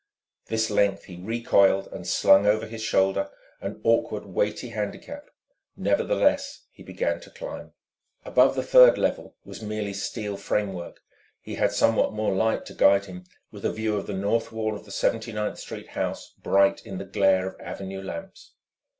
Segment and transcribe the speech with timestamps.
[0.47, 3.29] This length he re coiled and slung over his shoulder:
[3.61, 5.29] an awkward, weighty handicap.
[5.77, 7.73] Nevertheless he began to climb.
[8.25, 11.01] Above the third level there was merely steel framework;
[11.39, 14.75] he had somewhat more light to guide him, with a view of the north wall
[14.75, 18.53] of the Seventy ninth Street house, bright in the glare of avenue lamps.